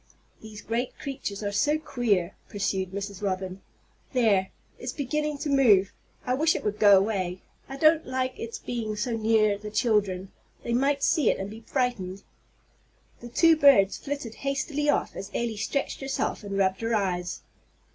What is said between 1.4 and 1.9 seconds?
are so